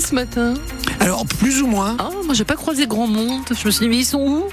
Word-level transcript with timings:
ce 0.00 0.14
matin? 0.14 0.54
Alors, 1.00 1.24
plus 1.26 1.62
ou 1.62 1.66
moins. 1.66 1.96
Ah, 1.98 2.10
moi 2.24 2.34
j'ai 2.34 2.44
pas 2.44 2.56
croisé 2.56 2.86
grand 2.86 3.06
monde. 3.06 3.42
Je 3.48 3.66
me 3.66 3.70
suis 3.70 3.84
dit, 3.84 3.88
mais 3.88 3.98
ils 3.98 4.04
sont 4.04 4.20
où? 4.20 4.44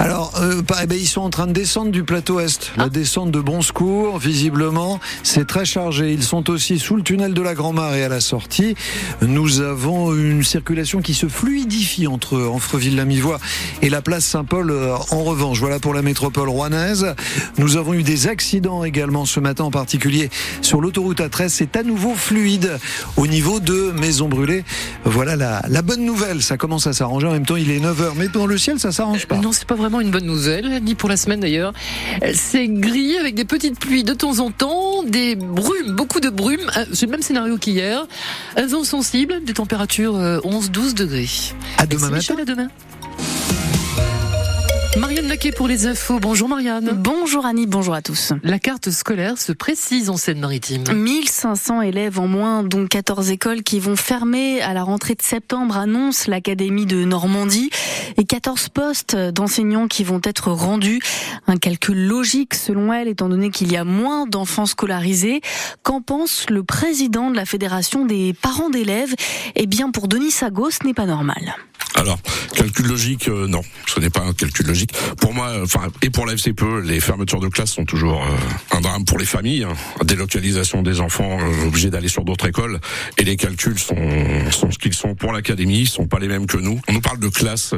Alors, 0.00 0.32
euh, 0.40 0.62
bah, 0.62 0.76
eh 0.88 0.94
ils 0.94 1.08
sont 1.08 1.22
en 1.22 1.30
train 1.30 1.48
de 1.48 1.52
descendre 1.52 1.90
du 1.90 2.04
plateau 2.04 2.38
Est. 2.38 2.70
La 2.76 2.88
descente 2.88 3.32
de 3.32 3.40
Bon 3.40 3.62
Secours, 3.62 4.18
visiblement, 4.18 5.00
c'est 5.24 5.44
très 5.46 5.64
chargé. 5.64 6.12
Ils 6.12 6.22
sont 6.22 6.48
aussi 6.50 6.78
sous 6.78 6.94
le 6.94 7.02
tunnel 7.02 7.34
de 7.34 7.42
la 7.42 7.54
Grand-Mare 7.54 7.94
et 7.96 8.04
à 8.04 8.08
la 8.08 8.20
sortie. 8.20 8.76
Nous 9.22 9.60
avons 9.60 10.14
une 10.14 10.44
circulation 10.44 11.00
qui 11.02 11.14
se 11.14 11.26
fluidifie 11.26 12.06
entre 12.06 12.38
Anfreville-la-Mivoie 12.40 13.40
et 13.82 13.90
la 13.90 14.00
place 14.00 14.24
Saint-Paul. 14.24 14.70
euh, 14.70 14.94
En 15.10 15.24
revanche, 15.24 15.58
voilà 15.58 15.80
pour 15.80 15.94
la 15.94 16.02
métropole 16.02 16.48
rouennaise. 16.48 17.14
Nous 17.58 17.76
avons 17.76 17.94
eu 17.94 18.04
des 18.04 18.28
accidents 18.28 18.84
également 18.84 19.24
ce 19.24 19.40
matin, 19.40 19.64
en 19.64 19.72
particulier 19.72 20.30
sur 20.62 20.80
l'autoroute 20.80 21.18
A13. 21.20 21.48
C'est 21.48 21.76
à 21.76 21.82
nouveau 21.82 22.14
fluide 22.14 22.78
au 23.16 23.26
niveau 23.26 23.58
de 23.58 23.90
Maison 23.98 24.28
Brûlée. 24.28 24.64
Voilà 25.04 25.34
la, 25.34 25.62
la 25.68 25.82
bonne 25.82 26.04
nouvelle. 26.04 26.40
Ça 26.40 26.56
commence 26.56 26.86
à 26.86 26.92
s'arranger. 26.92 27.26
En 27.26 27.32
même 27.32 27.46
temps, 27.46 27.56
il 27.56 27.72
est 27.72 27.80
9h. 27.80 28.12
Mais 28.16 28.28
dans 28.28 28.46
le 28.46 28.56
ciel, 28.58 28.78
ça 28.78 28.92
s'arrange 28.92 29.26
pas. 29.26 29.36
Non, 29.38 29.50
c'est 29.50 29.66
pas 29.66 29.74
vraiment 29.88 30.02
une 30.02 30.10
bonne 30.10 30.26
nouvelle, 30.26 30.82
ni 30.82 30.94
pour 30.94 31.08
la 31.08 31.16
semaine 31.16 31.40
d'ailleurs. 31.40 31.72
Euh, 32.22 32.32
C'est 32.34 32.68
gris 32.68 33.16
avec 33.16 33.34
des 33.34 33.46
petites 33.46 33.80
pluies 33.80 34.04
de 34.04 34.12
temps 34.12 34.38
en 34.38 34.50
temps, 34.50 35.02
des 35.02 35.34
brumes, 35.34 35.92
beaucoup 35.92 36.20
de 36.20 36.28
brumes. 36.28 36.70
Euh, 36.76 36.84
C'est 36.92 37.06
le 37.06 37.12
même 37.12 37.22
scénario 37.22 37.56
qu'hier. 37.56 38.06
Un 38.56 38.66
vent 38.66 38.84
sensible, 38.84 39.42
des 39.44 39.54
températures 39.54 40.16
euh, 40.16 40.40
11-12 40.40 40.92
degrés. 40.92 41.28
À 41.78 41.86
demain 41.86 42.10
matin. 42.10 42.16
Michel, 42.16 42.40
à 42.40 42.44
demain. 42.44 42.68
Marianne 44.98 45.28
Laquet 45.28 45.52
pour 45.52 45.68
les 45.68 45.86
infos. 45.86 46.18
Bonjour 46.18 46.48
Marianne. 46.48 46.90
Bonjour 46.92 47.46
Annie, 47.46 47.66
bonjour 47.66 47.94
à 47.94 48.02
tous. 48.02 48.32
La 48.42 48.58
carte 48.58 48.90
scolaire 48.90 49.38
se 49.38 49.52
précise 49.52 50.10
en 50.10 50.16
Seine-Maritime. 50.16 50.82
1500 50.92 51.82
élèves 51.82 52.18
en 52.18 52.26
moins, 52.26 52.64
dont 52.64 52.84
14 52.84 53.30
écoles 53.30 53.62
qui 53.62 53.78
vont 53.78 53.94
fermer 53.94 54.60
à 54.60 54.74
la 54.74 54.82
rentrée 54.82 55.14
de 55.14 55.22
septembre, 55.22 55.76
annonce 55.76 56.26
l'Académie 56.26 56.84
de 56.84 57.04
Normandie, 57.04 57.70
et 58.16 58.24
14 58.24 58.70
postes 58.70 59.14
d'enseignants 59.16 59.86
qui 59.86 60.02
vont 60.02 60.20
être 60.24 60.50
rendus. 60.50 61.00
Un 61.46 61.58
calcul 61.58 62.08
logique 62.08 62.54
selon 62.54 62.92
elle, 62.92 63.06
étant 63.06 63.28
donné 63.28 63.50
qu'il 63.50 63.70
y 63.70 63.76
a 63.76 63.84
moins 63.84 64.26
d'enfants 64.26 64.66
scolarisés. 64.66 65.42
Qu'en 65.84 66.02
pense 66.02 66.50
le 66.50 66.64
président 66.64 67.30
de 67.30 67.36
la 67.36 67.44
Fédération 67.44 68.04
des 68.04 68.32
parents 68.32 68.70
d'élèves? 68.70 69.14
Eh 69.54 69.66
bien, 69.66 69.92
pour 69.92 70.08
Denis 70.08 70.32
Sago, 70.32 70.70
ce 70.70 70.84
n'est 70.84 70.94
pas 70.94 71.06
normal. 71.06 71.54
Alors, 71.98 72.18
calcul 72.54 72.86
logique, 72.86 73.26
euh, 73.28 73.48
non, 73.48 73.60
ce 73.86 73.98
n'est 73.98 74.08
pas 74.08 74.20
un 74.22 74.32
calcul 74.32 74.66
logique. 74.66 74.92
Pour 75.20 75.34
moi, 75.34 75.48
euh, 75.48 75.64
enfin, 75.64 75.88
et 76.00 76.10
pour 76.10 76.26
la 76.26 76.34
FCPE, 76.34 76.82
les 76.84 77.00
fermetures 77.00 77.40
de 77.40 77.48
classe 77.48 77.72
sont 77.72 77.84
toujours 77.84 78.22
euh, 78.24 78.76
un 78.76 78.80
drame 78.80 79.04
pour 79.04 79.18
les 79.18 79.24
familles. 79.24 79.64
hein. 79.64 79.72
Délocalisation 80.04 80.82
des 80.82 81.00
enfants 81.00 81.38
euh, 81.40 81.66
obligés 81.66 81.90
d'aller 81.90 82.06
sur 82.06 82.22
d'autres 82.24 82.46
écoles, 82.46 82.78
et 83.18 83.24
les 83.24 83.36
calculs 83.36 83.78
sont, 83.80 83.96
sont 84.52 84.70
ce 84.70 84.78
qu'ils 84.78 84.94
sont 84.94 85.16
pour 85.16 85.32
l'académie, 85.32 85.80
ils 85.80 85.88
sont 85.88 86.06
pas 86.06 86.20
les 86.20 86.28
mêmes 86.28 86.46
que 86.46 86.56
nous. 86.56 86.80
On 86.88 86.92
nous 86.92 87.00
parle 87.00 87.18
de 87.18 87.28
classes 87.28 87.74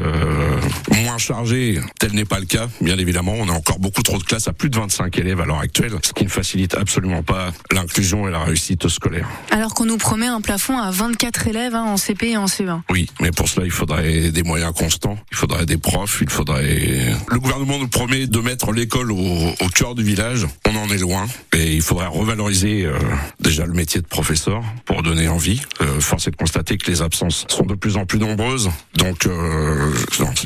moins 1.02 1.16
chargées, 1.18 1.80
tel 1.98 2.12
n'est 2.12 2.24
pas 2.26 2.40
le 2.40 2.46
cas, 2.46 2.68
bien 2.82 2.98
évidemment. 2.98 3.32
On 3.38 3.48
a 3.48 3.52
encore 3.52 3.78
beaucoup 3.78 4.02
trop 4.02 4.18
de 4.18 4.22
classes 4.22 4.48
à 4.48 4.52
plus 4.52 4.68
de 4.68 4.76
25 4.76 5.16
élèves 5.18 5.40
à 5.40 5.46
l'heure 5.46 5.60
actuelle, 5.60 5.92
ce 6.02 6.12
qui 6.12 6.24
ne 6.24 6.28
facilite 6.28 6.74
absolument 6.74 7.22
pas 7.22 7.52
l'inclusion 7.72 8.28
et 8.28 8.30
la 8.30 8.40
réussite 8.40 8.86
scolaire. 8.88 9.28
Alors 9.50 9.72
qu'on 9.72 9.86
nous 9.86 9.96
promet 9.96 10.26
un 10.26 10.42
plafond 10.42 10.78
à 10.78 10.90
24 10.90 11.48
élèves 11.48 11.74
hein, 11.74 11.84
en 11.84 11.96
CP 11.96 12.30
et 12.30 12.36
en 12.36 12.44
CE1. 12.46 12.80
Oui, 12.90 13.08
mais 13.20 13.30
pour 13.30 13.48
cela, 13.48 13.64
il 13.64 13.72
faudrait 13.72 14.09
des 14.30 14.42
moyens 14.42 14.72
constants, 14.72 15.16
il 15.30 15.36
faudrait 15.36 15.66
des 15.66 15.76
profs, 15.76 16.20
il 16.22 16.30
faudrait... 16.30 17.14
Le 17.28 17.38
gouvernement 17.38 17.78
nous 17.78 17.88
promet 17.88 18.26
de 18.26 18.38
mettre 18.38 18.72
l'école 18.72 19.12
au, 19.12 19.54
cœur 19.74 19.94
du 19.94 20.02
village. 20.02 20.46
On 20.68 20.76
en 20.76 20.88
est 20.90 20.98
loin 20.98 21.26
et 21.54 21.74
il 21.74 21.82
faudrait 21.82 22.06
revaloriser 22.06 22.84
euh, 22.84 22.98
déjà 23.40 23.66
le 23.66 23.72
métier 23.72 24.00
de 24.00 24.06
professeur 24.06 24.62
pour 24.84 25.02
donner 25.02 25.28
envie. 25.28 25.60
Euh, 25.80 26.00
force 26.00 26.26
est 26.28 26.32
de 26.32 26.36
constater 26.36 26.76
que 26.76 26.90
les 26.90 27.02
absences 27.02 27.46
sont 27.48 27.64
de 27.64 27.74
plus 27.74 27.96
en 27.96 28.06
plus 28.06 28.18
nombreuses. 28.18 28.70
Donc, 28.96 29.26
euh, 29.26 29.92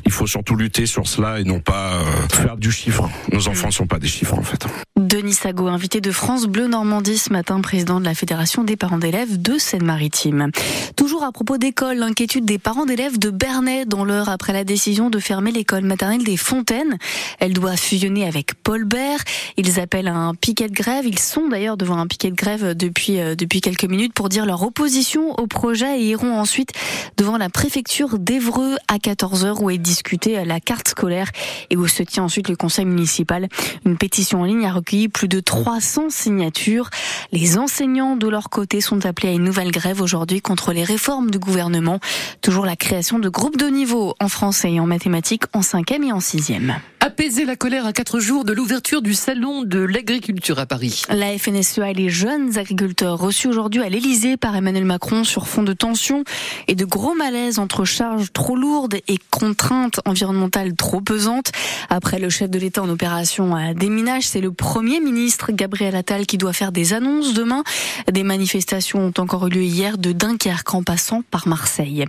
il 0.04 0.12
faut 0.12 0.26
surtout 0.26 0.56
lutter 0.56 0.86
sur 0.86 1.06
cela 1.06 1.40
et 1.40 1.44
non 1.44 1.60
pas 1.60 2.02
faire 2.32 2.56
du 2.56 2.70
chiffre. 2.70 3.08
Nos 3.32 3.48
enfants 3.48 3.68
ne 3.68 3.72
sont 3.72 3.86
pas 3.86 3.98
des 3.98 4.08
chiffres 4.08 4.34
en 4.34 4.42
fait. 4.42 4.66
Denis 5.14 5.34
Sago, 5.34 5.68
invité 5.68 6.00
de 6.00 6.10
France 6.10 6.46
Bleu 6.46 6.66
Normandie 6.66 7.18
ce 7.18 7.32
matin, 7.32 7.60
président 7.60 8.00
de 8.00 8.04
la 8.04 8.16
Fédération 8.16 8.64
des 8.64 8.74
parents 8.74 8.98
d'élèves 8.98 9.40
de 9.40 9.58
Seine-Maritime. 9.58 10.50
Toujours 10.96 11.22
à 11.22 11.30
propos 11.30 11.56
d'école, 11.56 11.98
l'inquiétude 11.98 12.44
des 12.44 12.58
parents 12.58 12.84
d'élèves 12.84 13.20
de 13.20 13.30
Bernay 13.30 13.84
dans 13.84 14.04
l'heure 14.04 14.28
après 14.28 14.52
la 14.52 14.64
décision 14.64 15.10
de 15.10 15.20
fermer 15.20 15.52
l'école 15.52 15.84
maternelle 15.84 16.24
des 16.24 16.36
Fontaines. 16.36 16.98
Elle 17.38 17.52
doit 17.52 17.76
fusionner 17.76 18.26
avec 18.26 18.54
Paul 18.64 18.82
Bert. 18.82 19.22
Ils 19.56 19.78
appellent 19.78 20.08
un 20.08 20.34
piquet 20.34 20.66
de 20.66 20.74
grève. 20.74 21.06
Ils 21.06 21.20
sont 21.20 21.46
d'ailleurs 21.46 21.76
devant 21.76 21.98
un 21.98 22.08
piquet 22.08 22.32
de 22.32 22.36
grève 22.36 22.74
depuis, 22.74 23.20
euh, 23.20 23.36
depuis 23.36 23.60
quelques 23.60 23.84
minutes 23.84 24.14
pour 24.14 24.28
dire 24.28 24.46
leur 24.46 24.64
opposition 24.64 25.38
au 25.38 25.46
projet 25.46 26.00
et 26.00 26.06
iront 26.06 26.36
ensuite 26.36 26.72
devant 27.16 27.38
la 27.38 27.50
préfecture 27.50 28.18
d'Evreux 28.18 28.78
à 28.88 28.96
14h 28.96 29.62
où 29.62 29.70
est 29.70 29.78
discutée 29.78 30.44
la 30.44 30.58
carte 30.58 30.88
scolaire 30.88 31.30
et 31.70 31.76
où 31.76 31.86
se 31.86 32.02
tient 32.02 32.24
ensuite 32.24 32.48
le 32.48 32.56
conseil 32.56 32.84
municipal. 32.84 33.46
Une 33.86 33.96
pétition 33.96 34.40
en 34.40 34.44
ligne 34.44 34.66
a 34.66 34.72
recueilli 34.72 35.03
plus 35.08 35.28
de 35.28 35.40
300 35.40 36.10
signatures. 36.10 36.90
Les 37.32 37.58
enseignants 37.58 38.16
de 38.16 38.28
leur 38.28 38.50
côté 38.50 38.80
sont 38.80 39.06
appelés 39.06 39.28
à 39.28 39.32
une 39.32 39.44
nouvelle 39.44 39.70
grève 39.70 40.00
aujourd'hui 40.00 40.40
contre 40.40 40.72
les 40.72 40.84
réformes 40.84 41.30
du 41.30 41.38
gouvernement. 41.38 42.00
Toujours 42.42 42.66
la 42.66 42.76
création 42.76 43.18
de 43.18 43.28
groupes 43.28 43.56
de 43.56 43.66
niveau 43.66 44.14
en 44.20 44.28
français 44.28 44.72
et 44.72 44.80
en 44.80 44.86
mathématiques 44.86 45.44
en 45.52 45.60
5e 45.60 46.04
et 46.04 46.12
en 46.12 46.18
6e. 46.18 46.74
Apaiser 47.06 47.44
la 47.44 47.54
colère 47.54 47.84
à 47.84 47.92
quatre 47.92 48.18
jours 48.18 48.46
de 48.46 48.54
l'ouverture 48.54 49.02
du 49.02 49.12
salon 49.12 49.62
de 49.62 49.78
l'agriculture 49.78 50.58
à 50.58 50.64
Paris. 50.64 51.02
La 51.10 51.36
FNSEA 51.36 51.90
et 51.90 51.92
les 51.92 52.08
jeunes 52.08 52.56
agriculteurs 52.56 53.18
reçus 53.18 53.46
aujourd'hui 53.46 53.82
à 53.82 53.90
l'Elysée 53.90 54.38
par 54.38 54.56
Emmanuel 54.56 54.86
Macron 54.86 55.22
sur 55.22 55.46
fond 55.46 55.62
de 55.62 55.74
tension 55.74 56.24
et 56.66 56.74
de 56.74 56.86
gros 56.86 57.14
malaise 57.14 57.58
entre 57.58 57.84
charges 57.84 58.32
trop 58.32 58.56
lourdes 58.56 58.94
et 59.06 59.18
contraintes 59.30 60.00
environnementales 60.06 60.74
trop 60.76 61.02
pesantes. 61.02 61.52
Après 61.90 62.18
le 62.18 62.30
chef 62.30 62.48
de 62.48 62.58
l'État 62.58 62.82
en 62.82 62.88
opération 62.88 63.54
à 63.54 63.74
déminage, 63.74 64.26
c'est 64.26 64.40
le 64.40 64.50
Premier 64.50 65.00
ministre 65.00 65.52
Gabriel 65.52 65.96
Attal 65.96 66.24
qui 66.24 66.38
doit 66.38 66.54
faire 66.54 66.72
des 66.72 66.94
annonces 66.94 67.34
demain. 67.34 67.64
Des 68.10 68.22
manifestations 68.22 69.00
ont 69.00 69.20
encore 69.20 69.46
eu 69.48 69.50
lieu 69.50 69.64
hier 69.64 69.98
de 69.98 70.12
Dunkerque 70.12 70.72
en 70.72 70.82
passant 70.82 71.20
par 71.30 71.48
Marseille. 71.48 72.06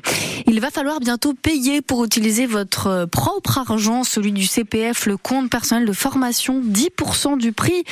Il 0.47 0.61
va 0.61 0.71
falloir 0.71 1.01
bientôt 1.01 1.33
payer 1.33 1.81
pour 1.81 2.05
utiliser 2.05 2.45
votre 2.45 3.09
propre 3.11 3.57
argent, 3.57 4.05
celui 4.05 4.31
du 4.31 4.45
CPF, 4.45 4.84
le 5.05 5.17
compte 5.17 5.49
personnel 5.49 5.85
de 5.85 5.93
formation. 5.93 6.61
10% 6.61 7.37
du 7.37 7.51
prix 7.51 7.83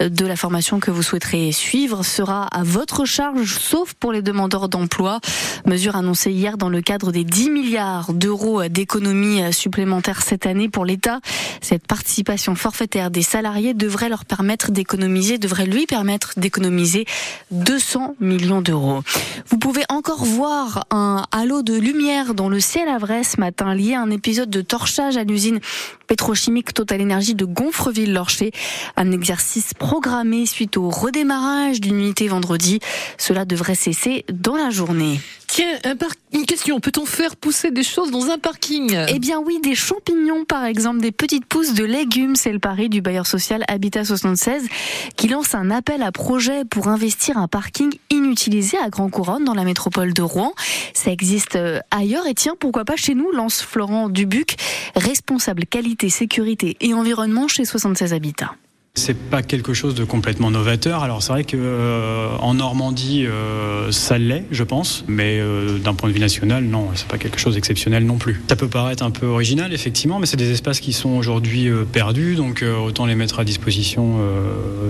de 0.00 0.26
la 0.26 0.36
formation 0.36 0.80
que 0.80 0.90
vous 0.90 1.02
souhaiterez 1.02 1.52
suivre 1.52 2.04
sera 2.04 2.46
à 2.46 2.62
votre 2.62 3.04
charge, 3.04 3.58
sauf 3.58 3.94
pour 3.94 4.12
les 4.12 4.22
demandeurs 4.22 4.68
d'emploi. 4.68 5.20
Mesure 5.66 5.96
annoncée 5.96 6.30
hier 6.32 6.58
dans 6.58 6.68
le 6.68 6.82
cadre 6.82 7.12
des 7.12 7.24
10 7.24 7.50
milliards 7.50 8.12
d'euros 8.12 8.64
d'économies 8.68 9.52
supplémentaires 9.52 10.22
cette 10.22 10.46
année 10.46 10.68
pour 10.68 10.84
l'État. 10.84 11.20
Cette 11.60 11.86
participation 11.86 12.54
forfaitaire 12.54 13.10
des 13.10 13.22
salariés 13.22 13.74
devrait 13.74 14.08
leur 14.08 14.24
permettre 14.24 14.72
d'économiser, 14.72 15.38
devrait 15.38 15.66
lui 15.66 15.86
permettre 15.86 16.32
d'économiser 16.36 17.06
200 17.50 18.16
millions 18.20 18.62
d'euros. 18.62 19.02
Vous 19.48 19.58
pouvez 19.58 19.84
encore 19.88 20.24
voir 20.24 20.86
un 20.90 21.24
halo 21.30 21.62
de 21.62 21.74
lumière 21.74 22.34
dans 22.34 22.48
le 22.48 22.60
ciel 22.60 22.88
à 22.88 22.98
ce 23.22 23.38
matin 23.40 23.74
lié 23.74 23.94
à 23.94 24.00
un 24.00 24.10
épisode 24.10 24.48
de 24.48 24.62
torchage 24.62 25.16
à 25.16 25.24
l'usine 25.24 25.60
pétrochimique 26.06 26.41
Total 26.74 27.00
Énergie 27.00 27.34
de 27.34 27.44
Gonfreville-Lorcher. 27.44 28.50
Un 28.96 29.12
exercice 29.12 29.74
programmé 29.74 30.44
suite 30.46 30.76
au 30.76 30.88
redémarrage 30.90 31.80
d'une 31.80 31.98
unité 32.00 32.26
vendredi. 32.26 32.80
Cela 33.16 33.44
devrait 33.44 33.76
cesser 33.76 34.24
dans 34.32 34.56
la 34.56 34.70
journée. 34.70 35.20
Tiens, 35.54 35.78
un 35.84 35.96
une 36.32 36.46
question, 36.46 36.80
peut-on 36.80 37.04
faire 37.04 37.36
pousser 37.36 37.70
des 37.70 37.82
choses 37.82 38.10
dans 38.10 38.30
un 38.30 38.38
parking? 38.38 38.96
Eh 39.08 39.18
bien 39.18 39.38
oui, 39.38 39.60
des 39.62 39.74
champignons 39.74 40.46
par 40.46 40.64
exemple, 40.64 41.02
des 41.02 41.12
petites 41.12 41.44
pousses 41.44 41.74
de 41.74 41.84
légumes, 41.84 42.36
c'est 42.36 42.52
le 42.52 42.58
pari 42.58 42.88
du 42.88 43.02
bailleur 43.02 43.26
social 43.26 43.62
Habitat 43.68 44.06
76 44.06 44.66
qui 45.14 45.28
lance 45.28 45.54
un 45.54 45.70
appel 45.70 46.02
à 46.02 46.10
projet 46.10 46.64
pour 46.64 46.88
investir 46.88 47.36
un 47.36 47.48
parking 47.48 47.92
inutilisé 48.08 48.78
à 48.78 48.88
Grand 48.88 49.10
Couronne 49.10 49.44
dans 49.44 49.52
la 49.52 49.64
métropole 49.64 50.14
de 50.14 50.22
Rouen. 50.22 50.54
Ça 50.94 51.10
existe 51.10 51.56
euh, 51.56 51.80
ailleurs 51.90 52.26
et 52.26 52.32
tiens, 52.32 52.54
pourquoi 52.58 52.86
pas 52.86 52.96
chez 52.96 53.14
nous, 53.14 53.30
lance 53.30 53.60
Florent 53.60 54.08
Dubuc, 54.08 54.56
responsable 54.96 55.66
qualité, 55.66 56.08
sécurité 56.08 56.78
et 56.80 56.94
environnement 56.94 57.46
chez 57.46 57.66
76 57.66 58.14
Habitat. 58.14 58.54
C'est 58.94 59.16
pas 59.16 59.42
quelque 59.42 59.72
chose 59.72 59.94
de 59.94 60.04
complètement 60.04 60.50
novateur. 60.50 61.02
Alors 61.02 61.22
c'est 61.22 61.32
vrai 61.32 61.44
que 61.44 61.56
euh, 61.58 62.36
en 62.40 62.52
Normandie, 62.52 63.24
euh, 63.26 63.90
ça 63.90 64.18
l'est, 64.18 64.44
je 64.50 64.64
pense, 64.64 65.06
mais 65.08 65.38
euh, 65.40 65.78
d'un 65.78 65.94
point 65.94 66.10
de 66.10 66.14
vue 66.14 66.20
national, 66.20 66.64
non, 66.64 66.88
c'est 66.94 67.08
pas 67.08 67.16
quelque 67.16 67.40
chose 67.40 67.54
d'exceptionnel 67.54 68.04
non 68.04 68.18
plus. 68.18 68.42
Ça 68.50 68.54
peut 68.54 68.68
paraître 68.68 69.02
un 69.02 69.10
peu 69.10 69.24
original, 69.24 69.72
effectivement, 69.72 70.18
mais 70.18 70.26
c'est 70.26 70.36
des 70.36 70.50
espaces 70.50 70.78
qui 70.78 70.92
sont 70.92 71.08
aujourd'hui 71.08 71.70
perdus, 71.90 72.34
donc 72.34 72.62
autant 72.62 73.06
les 73.06 73.14
mettre 73.14 73.40
à 73.40 73.44
disposition 73.44 74.18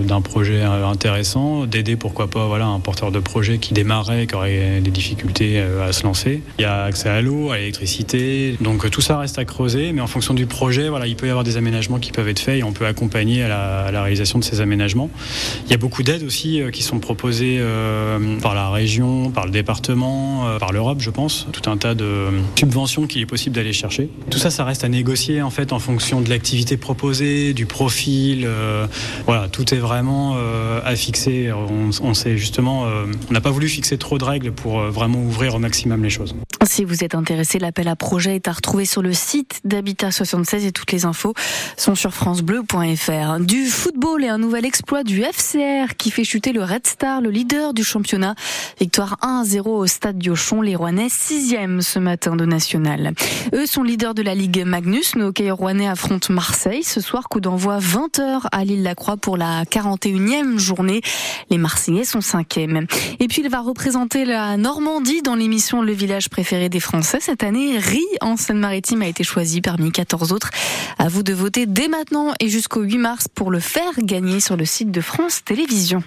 d'un 0.03 0.19
projet 0.19 0.61
intéressant, 0.61 1.65
d'aider 1.65 1.95
pourquoi 1.95 2.27
pas, 2.27 2.45
voilà, 2.45 2.65
un 2.65 2.81
porteur 2.81 3.09
de 3.09 3.19
projet 3.19 3.57
qui 3.57 3.73
démarrait, 3.73 4.27
qui 4.27 4.35
aurait 4.35 4.81
des 4.81 4.91
difficultés 4.91 5.61
à 5.61 5.93
se 5.93 6.03
lancer. 6.03 6.43
Il 6.59 6.63
y 6.63 6.65
a 6.65 6.83
accès 6.83 7.07
à 7.07 7.21
l'eau, 7.21 7.51
à 7.51 7.57
l'électricité, 7.57 8.57
donc 8.59 8.89
tout 8.89 9.01
ça 9.01 9.17
reste 9.17 9.39
à 9.39 9.45
creuser, 9.45 9.93
mais 9.93 10.01
en 10.01 10.07
fonction 10.07 10.33
du 10.33 10.45
projet, 10.45 10.89
voilà, 10.89 11.07
il 11.07 11.15
peut 11.15 11.27
y 11.27 11.29
avoir 11.29 11.45
des 11.45 11.55
aménagements 11.55 11.99
qui 11.99 12.11
peuvent 12.11 12.27
être 12.27 12.39
faits 12.39 12.59
et 12.59 12.63
on 12.63 12.73
peut 12.73 12.85
accompagner 12.85 13.43
à 13.43 13.47
la, 13.47 13.92
la 13.93 14.01
réalisation 14.01 14.39
de 14.39 14.43
ces 14.43 14.61
aménagements. 14.61 15.09
Il 15.65 15.71
y 15.71 15.73
a 15.73 15.77
beaucoup 15.77 16.03
d'aides 16.03 16.23
aussi 16.23 16.61
qui 16.71 16.83
sont 16.83 16.99
proposées 16.99 17.61
par 18.41 18.55
la 18.55 18.69
région, 18.69 19.31
par 19.31 19.45
le 19.45 19.51
département, 19.51 20.57
par 20.59 20.71
l'Europe, 20.71 20.99
je 20.99 21.09
pense. 21.09 21.47
Tout 21.51 21.69
un 21.69 21.77
tas 21.77 21.95
de 21.95 22.27
subventions 22.57 23.07
qu'il 23.07 23.21
est 23.21 23.25
possible 23.25 23.55
d'aller 23.55 23.73
chercher. 23.73 24.09
Tout 24.29 24.39
ça, 24.39 24.49
ça 24.49 24.63
reste 24.63 24.83
à 24.83 24.89
négocier 24.89 25.41
en 25.41 25.49
fait 25.49 25.71
en 25.73 25.79
fonction 25.79 26.21
de 26.21 26.29
l'activité 26.29 26.77
proposée, 26.77 27.53
du 27.53 27.65
profil. 27.65 28.47
voilà, 29.25 29.47
tout 29.47 29.73
est 29.73 29.79
vraiment 29.79 30.37
à 30.83 30.95
fixer. 30.95 31.51
On, 31.51 31.89
on 32.03 32.13
justement, 32.35 32.85
on 33.29 33.33
n'a 33.33 33.41
pas 33.41 33.51
voulu 33.51 33.67
fixer 33.67 33.97
trop 33.97 34.17
de 34.17 34.23
règles 34.23 34.51
pour 34.51 34.79
vraiment 34.81 35.19
ouvrir 35.19 35.55
au 35.55 35.59
maximum 35.59 36.03
les 36.03 36.09
choses. 36.09 36.35
Si 36.65 36.83
vous 36.83 37.03
êtes 37.03 37.15
intéressé, 37.15 37.59
l'appel 37.59 37.87
à 37.87 37.95
projet 37.95 38.35
est 38.35 38.47
à 38.47 38.51
retrouver 38.51 38.85
sur 38.85 39.01
le 39.01 39.13
site 39.13 39.61
d'Habitat 39.63 40.11
76 40.11 40.65
et 40.65 40.71
toutes 40.71 40.91
les 40.91 41.05
infos 41.05 41.33
sont 41.77 41.95
sur 41.95 42.13
francebleu.fr. 42.13 43.39
Du 43.39 43.65
football 43.83 44.23
et 44.23 44.29
un 44.29 44.37
nouvel 44.37 44.63
exploit 44.63 45.03
du 45.03 45.23
FCR 45.23 45.97
qui 45.97 46.09
fait 46.09 46.23
chuter 46.23 46.53
le 46.53 46.63
Red 46.63 46.87
Star, 46.87 47.19
le 47.19 47.29
leader 47.29 47.73
du 47.73 47.83
championnat. 47.83 48.33
Victoire 48.79 49.17
1-0 49.21 49.59
au 49.67 49.87
stade 49.87 50.17
Diochon, 50.17 50.61
les 50.61 50.77
Rouennais 50.77 51.07
6e 51.07 51.81
ce 51.81 51.99
matin 51.99 52.37
de 52.37 52.45
national. 52.45 53.11
Eux 53.53 53.65
sont 53.65 53.83
leaders 53.83 54.13
de 54.13 54.21
la 54.21 54.35
Ligue 54.35 54.63
Magnus. 54.65 55.17
Nos 55.17 55.27
hockeyeurs 55.27 55.57
rouennais 55.57 55.89
affrontent 55.89 56.33
Marseille 56.33 56.83
ce 56.83 57.01
soir, 57.01 57.27
coup 57.27 57.41
d'envoi 57.41 57.79
20h 57.79 58.47
à 58.53 58.63
l'île-la-Croix 58.63 59.17
pour 59.17 59.35
la 59.35 59.65
41e 59.65 60.57
journée. 60.57 61.01
Les 61.49 61.57
Marseillais 61.57 62.05
sont 62.05 62.19
5e. 62.19 62.87
Et 63.19 63.27
puis 63.27 63.41
il 63.43 63.49
va 63.49 63.59
représenter 63.59 64.23
la 64.23 64.55
Normandie 64.55 65.21
dans 65.23 65.35
l'émission 65.35 65.81
Le 65.81 65.91
village 65.91 66.29
préféré 66.29 66.69
des 66.69 66.79
Français. 66.79 67.17
Cette 67.19 67.43
année, 67.43 67.77
Rie 67.79 67.99
en 68.21 68.37
Seine-Maritime 68.37 69.01
a 69.01 69.07
été 69.07 69.25
choisi 69.25 69.59
parmi 69.59 69.91
14 69.91 70.31
autres. 70.31 70.51
À 70.99 71.09
vous 71.09 71.23
de 71.23 71.33
voter 71.33 71.65
dès 71.65 71.89
maintenant 71.89 72.31
et 72.39 72.47
jusqu'au 72.47 72.83
8 72.83 72.97
mars 72.97 73.27
pour 73.27 73.51
le 73.51 73.59
faire 73.73 74.03
gagner 74.03 74.39
sur 74.39 74.55
le 74.55 74.65
site 74.65 74.91
de 74.91 75.01
France 75.01 75.43
Télévisions. 75.43 76.03